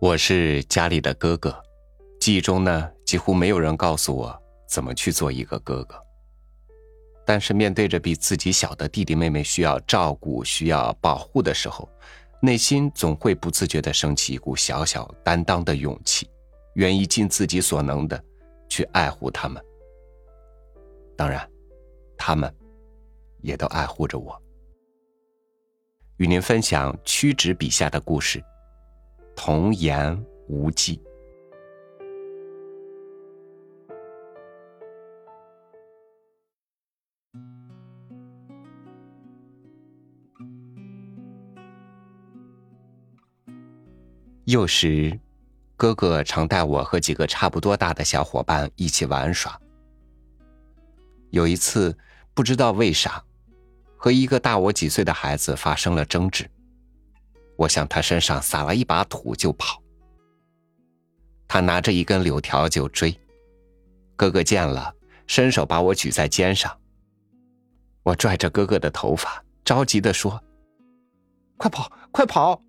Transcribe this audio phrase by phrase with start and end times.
[0.00, 1.60] 我是家里的哥哥，
[2.20, 6.00] 记忆中呢，几乎没有人告诉我怎么去做一个哥哥。
[7.26, 11.90] 但是面对着比自己小的弟弟妹妹需要照顾、需要保护的时候，
[12.40, 16.30] 内心总会不自觉的升起一股小小担当的勇气，
[16.74, 18.22] 愿意尽自己所能的
[18.68, 19.60] 去爱护他们。
[21.16, 21.44] 当然，
[22.16, 22.54] 他们
[23.40, 24.40] 也都爱护着我。
[26.18, 28.40] 与您分享屈指笔下的故事。
[29.40, 31.00] 童言无忌。
[44.44, 45.16] 幼时，
[45.76, 49.56] 哥哥常带我和几个差不多大的小伙伴一起玩耍。
[51.30, 51.96] 有一次，
[52.34, 53.22] 不知道为啥，
[53.96, 56.50] 和一个大我几岁的孩子发生了争执。
[57.58, 59.82] 我向他身上撒了一把土就跑，
[61.48, 63.12] 他拿着一根柳条就追。
[64.14, 64.94] 哥哥见了，
[65.26, 66.78] 伸手把我举在肩上。
[68.04, 70.40] 我拽着哥哥的头发，着急的说
[71.58, 72.62] ：“快跑，快跑！”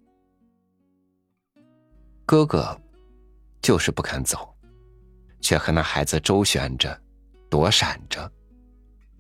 [2.25, 2.75] 哥哥
[3.61, 4.51] 就是不肯走，
[5.39, 6.99] 却和那孩子周旋着，
[7.47, 8.31] 躲闪着。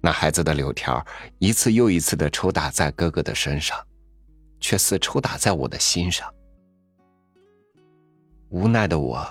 [0.01, 1.05] 那孩子的柳条
[1.37, 3.77] 一次又一次的抽打在哥哥的身上。
[4.59, 6.33] 却似抽打在我的心上，
[8.49, 9.25] 无奈的我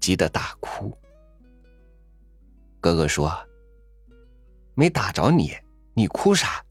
[0.00, 0.96] 急得大哭。
[2.80, 3.32] 哥哥说
[4.74, 5.52] ：“没打着你，
[5.94, 6.64] 你哭啥？”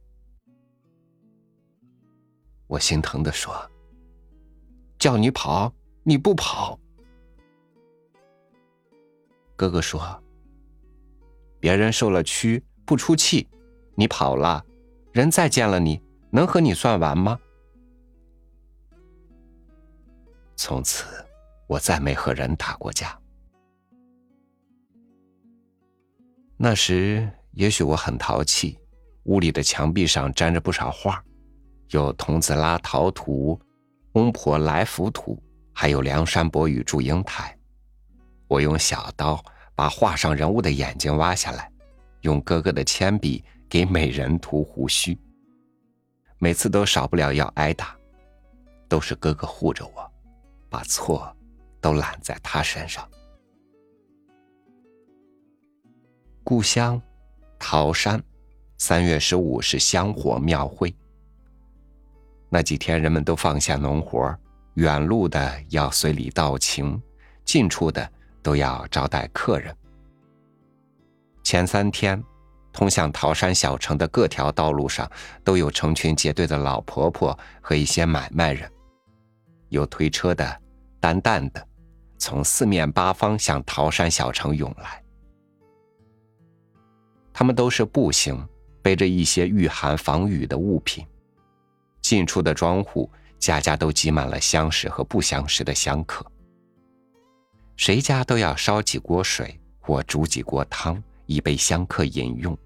[2.67, 3.53] 我心疼的说
[4.97, 6.80] ：“叫你跑，你不跑。”
[9.55, 10.23] 哥哥说
[11.59, 13.47] ：“别人受了屈不出气，
[13.95, 14.64] 你跑了，
[15.11, 17.39] 人再见了你能和你算完吗？”
[20.58, 21.05] 从此，
[21.67, 23.17] 我再没和人打过架。
[26.58, 28.77] 那时，也许我很淘气，
[29.26, 31.23] 屋里的墙壁上粘着不少画，
[31.92, 33.58] 有童子拉陶图、
[34.14, 37.55] 翁婆来福图，还有梁山伯与祝英台。
[38.48, 39.39] 我用小刀
[39.76, 41.71] 把画上人物的眼睛挖下来，
[42.21, 45.15] 用哥哥的铅笔给美人涂胡须。
[46.39, 47.95] 每次都少不了要挨打，
[48.89, 50.11] 都是哥哥护着我。
[50.70, 51.36] 把错
[51.80, 53.08] 都揽在他身上。
[56.44, 57.02] 故乡
[57.60, 58.23] 桃山，
[58.77, 60.95] 三月十五是香火庙会。
[62.50, 64.33] 那几天，人们都放下农活，
[64.76, 67.02] 远路的要随礼道情，
[67.44, 68.10] 近处的
[68.42, 69.76] 都要招待客人。
[71.44, 72.23] 前三天，
[72.72, 75.10] 通向桃山小城的各条道路上，
[75.44, 78.72] 都有成群结队的老婆婆和一些买卖人。
[79.70, 80.61] 有推车的，
[81.00, 81.67] 担担的，
[82.17, 85.04] 从四面八方向桃山小城涌来。
[87.33, 88.48] 他们都是步行，
[88.82, 91.06] 背着一些御寒防雨的物品。
[92.02, 96.26] 近处的庄户，家家都挤满了相识和不相识的香客。
[97.76, 102.58] 谁家都要烧几锅水或煮几锅汤，以备香客饮用，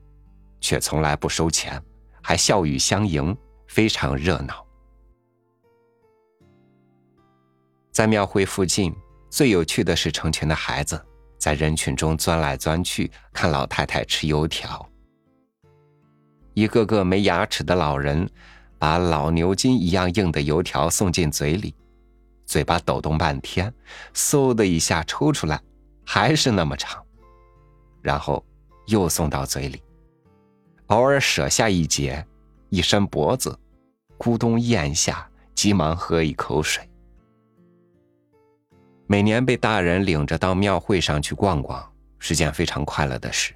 [0.61, 1.83] 却从来不收钱，
[2.21, 3.35] 还笑语相迎，
[3.67, 4.65] 非常热闹。
[7.91, 8.95] 在庙会附近，
[9.29, 10.99] 最有趣的是成群的孩子
[11.37, 14.87] 在人群中钻来钻去，看老太太吃油条。
[16.53, 18.29] 一个个没牙齿的老人，
[18.77, 21.75] 把老牛筋一样硬的油条送进嘴里，
[22.45, 23.73] 嘴巴抖动半天，
[24.13, 25.59] 嗖的一下抽出来，
[26.05, 27.03] 还是那么长，
[28.01, 28.45] 然后
[28.87, 29.81] 又送到嘴里，
[30.87, 32.25] 偶尔舍下一截，
[32.69, 33.57] 一伸脖子，
[34.17, 36.85] 咕咚咽下，急忙喝一口水。
[39.11, 41.85] 每年被大人领着到庙会上去逛逛，
[42.17, 43.53] 是件非常快乐的事。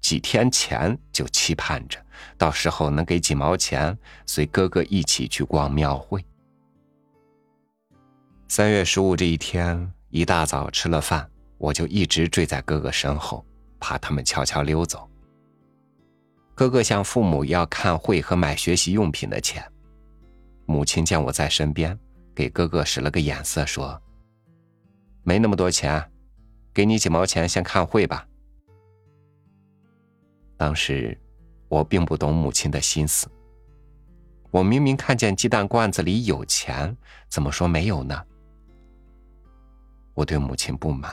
[0.00, 1.98] 几天前就期盼着，
[2.38, 6.24] 到时候能给几毛钱，随哥哥一起去逛庙会。
[8.46, 11.28] 三月十五这一天，一大早吃了饭，
[11.58, 13.44] 我就一直追在哥哥身后，
[13.80, 15.10] 怕他们悄悄溜走。
[16.54, 19.68] 哥哥向父母要看会和买学习用品的钱，
[20.66, 21.98] 母亲见我在身边，
[22.32, 24.00] 给哥哥使了个眼色，说。
[25.28, 26.08] 没那么多钱，
[26.72, 28.24] 给你几毛钱先看会吧。
[30.56, 31.20] 当时
[31.66, 33.28] 我并不懂母亲的心思，
[34.52, 36.96] 我明明看见鸡蛋罐子里有钱，
[37.28, 38.24] 怎么说没有呢？
[40.14, 41.12] 我对母亲不满，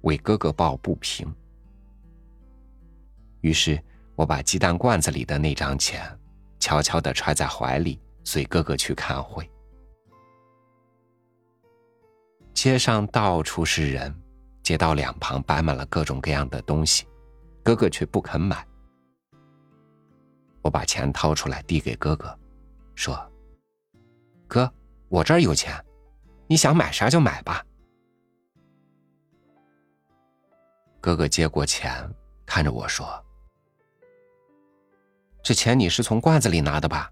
[0.00, 1.30] 为哥哥抱不平，
[3.42, 3.78] 于是
[4.16, 6.00] 我把鸡蛋罐子里的那张钱
[6.58, 9.46] 悄悄的揣在怀里，随哥哥去看会。
[12.52, 14.14] 街上到处是人，
[14.62, 17.06] 街道两旁摆满了各种各样的东西，
[17.62, 18.66] 哥哥却不肯买。
[20.62, 22.38] 我把钱掏出来递给哥哥，
[22.94, 23.18] 说
[24.46, 24.70] ：“哥，
[25.08, 25.82] 我这儿有钱，
[26.46, 27.64] 你想买啥就买吧。”
[31.00, 32.14] 哥哥接过钱，
[32.44, 33.24] 看着我说
[35.42, 37.10] ：“这钱你是从罐子里拿的吧？”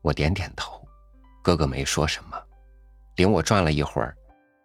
[0.00, 0.86] 我点点头，
[1.42, 2.40] 哥哥没说什么，
[3.16, 4.16] 领我转了一会儿，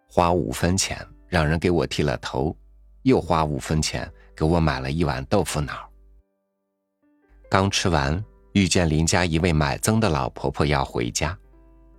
[0.08, 2.56] 花五分钱让人给我剃了头，
[3.02, 5.90] 又花五分钱给我买了一碗豆腐脑。
[7.50, 11.36] 刚吃完，遇见邻家一位买增的老婆婆要回家，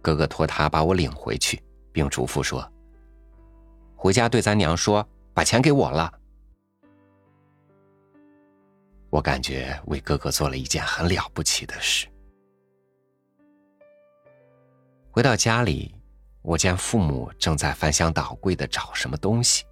[0.02, 1.62] 哥哥托她把我领回去，
[1.92, 2.66] 并嘱咐说。
[3.96, 6.14] 回家对咱娘说，把钱给我了。
[9.10, 12.08] 我感觉为哥哥做了一件很了不起的事。
[15.12, 15.94] 回到家里，
[16.42, 19.66] 我见父母正在翻箱倒柜的找什么东西，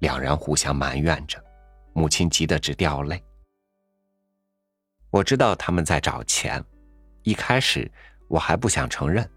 [0.00, 1.42] 两人互相埋怨着，
[1.94, 3.22] 母亲急得直掉泪。
[5.10, 6.62] 我知道他们在找钱，
[7.22, 7.90] 一开始
[8.28, 9.28] 我还不想承认，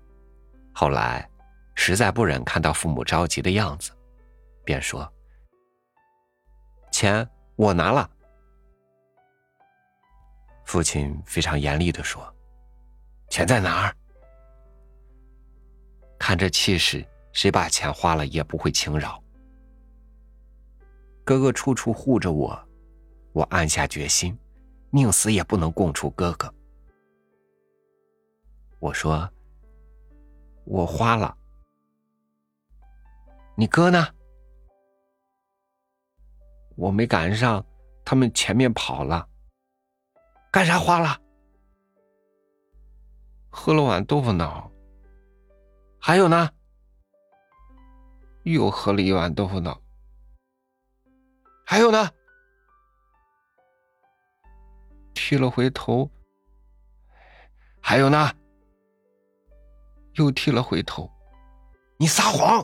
[0.74, 1.28] 后来
[1.74, 3.92] 实在不忍看到父母着急的样子。
[4.66, 5.10] 便说
[6.92, 8.10] ：“钱我拿了。”
[10.66, 12.34] 父亲非常严厉的说
[13.30, 13.96] ：“钱在哪儿？”
[16.18, 19.22] 看这气势，谁把钱花了也不会轻饶。
[21.24, 22.68] 哥哥处处护着我，
[23.34, 24.38] 我暗下决心，
[24.92, 26.54] 宁死也不能供出哥哥。
[28.80, 29.30] 我说
[30.66, 31.36] ：“我花了。”
[33.58, 34.08] 你哥呢？
[36.76, 37.66] 我没赶上，
[38.04, 39.28] 他们前面跑了。
[40.52, 41.20] 干啥花了？
[43.50, 44.72] 喝了碗豆腐脑。
[46.08, 46.48] 还有呢？
[48.44, 49.82] 又喝了一碗豆腐脑。
[51.66, 52.08] 还有呢？
[55.16, 56.08] 剃了回头。
[57.82, 58.32] 还有呢？
[60.14, 61.12] 又剃了回头。
[61.98, 62.64] 你撒谎！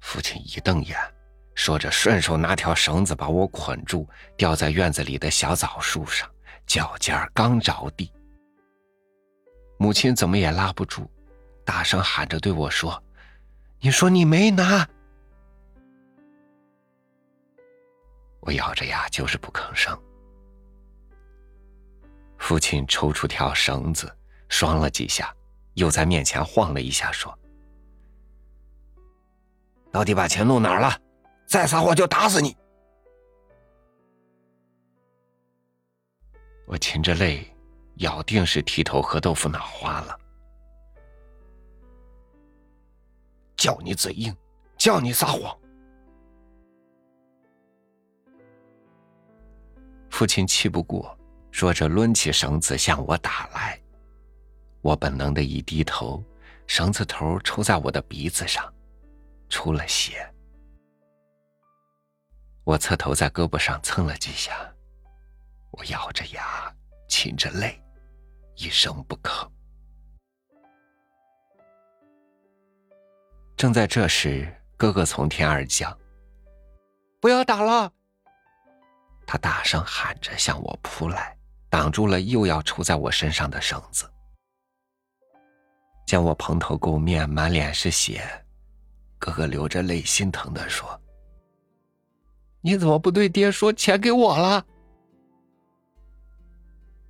[0.00, 0.98] 父亲一瞪眼。
[1.54, 6.28] 说着，顺手拿条绳子把我捆住，吊在院子里的小枣树上，
[6.66, 8.12] 脚尖刚着地。
[9.78, 11.08] 母亲怎么也拉不住，
[11.64, 13.02] 大声喊着对我说
[13.80, 14.86] ：“你说你没拿！”
[18.40, 19.96] 我咬着牙就是不吭声。
[22.38, 24.14] 父亲抽出条绳子，
[24.48, 25.34] 拴了几下，
[25.74, 27.36] 又在面前晃了一下，说
[29.92, 30.98] ：“到底把钱弄哪儿了？”
[31.46, 32.56] 再撒谎就打死你！
[36.64, 37.44] 我噙着泪，
[37.96, 40.19] 咬定是剃头和豆腐脑花了。
[43.60, 44.34] 叫你嘴硬，
[44.78, 45.54] 叫你撒谎。
[50.08, 51.14] 父亲气不过，
[51.50, 53.78] 说着抡起绳子向我打来。
[54.80, 56.24] 我本能的一低头，
[56.66, 58.72] 绳子头抽在我的鼻子上，
[59.50, 60.26] 出了血。
[62.64, 64.74] 我侧头在胳膊上蹭了几下，
[65.72, 66.74] 我咬着牙，
[67.10, 67.78] 噙着泪，
[68.56, 69.46] 一声不吭。
[73.60, 75.94] 正在这时，哥哥从天而降
[77.20, 77.92] ：“不要打了！”
[79.28, 81.36] 他大声喊着向我扑来，
[81.68, 84.10] 挡住了又要抽在我身上的绳子。
[86.06, 88.22] 见我蓬头垢面，满脸是血，
[89.18, 90.98] 哥哥流着泪，心疼的说。
[92.62, 94.64] 你怎么不对爹说钱给我了？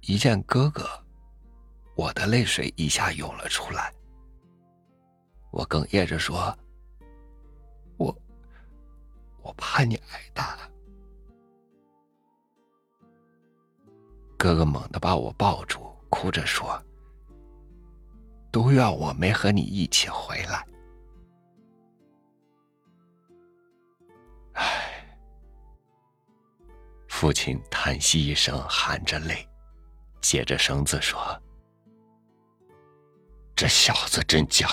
[0.00, 0.90] 一见哥哥，
[1.94, 3.94] 我的泪水一下涌了出来。
[5.50, 6.56] 我哽咽着说
[7.98, 8.16] ：“我，
[9.42, 10.58] 我怕你挨打。”
[14.38, 16.82] 哥哥猛地把我抱住，哭着说
[18.50, 20.66] ：“都怨我没和你一起回来。”
[24.54, 25.18] 唉
[27.08, 29.46] 父亲叹息一声，含着泪，
[30.22, 31.20] 解着绳子说
[33.54, 34.66] ：“这小子真犟。”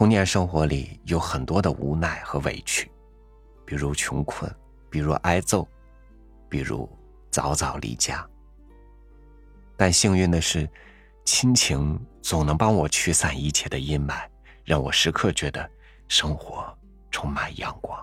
[0.00, 2.90] 童年生活里有很多的无奈和委屈，
[3.66, 4.50] 比如穷困，
[4.88, 5.68] 比如挨揍，
[6.48, 6.88] 比如
[7.30, 8.26] 早早离家。
[9.76, 10.66] 但幸运的是，
[11.26, 14.26] 亲情总能帮我驱散一切的阴霾，
[14.64, 15.70] 让我时刻觉得
[16.08, 16.74] 生活
[17.10, 18.02] 充满阳光。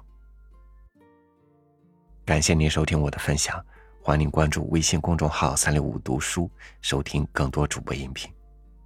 [2.23, 3.59] 感谢您收听我的分享，
[4.03, 6.47] 欢迎您关注微信公众号“三六五读书”，
[6.79, 8.31] 收听更多主播音频。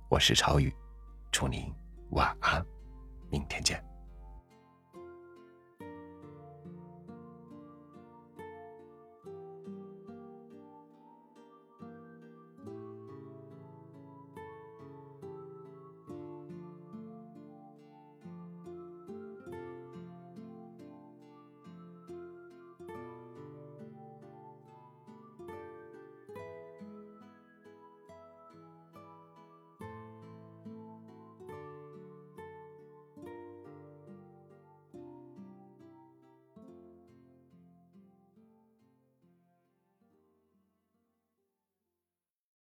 [0.08, 0.74] 我是超宇，
[1.30, 1.70] 祝您
[2.12, 2.66] 晚安，
[3.32, 3.91] 明天见。